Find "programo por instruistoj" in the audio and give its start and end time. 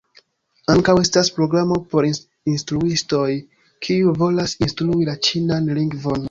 1.35-3.27